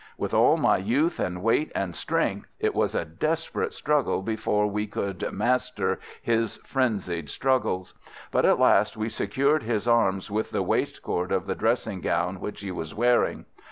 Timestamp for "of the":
11.31-11.53